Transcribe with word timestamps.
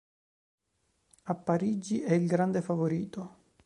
A 1.25 1.35
Parigi 1.35 2.01
è 2.01 2.13
il 2.13 2.25
grande 2.25 2.63
favorito. 2.63 3.37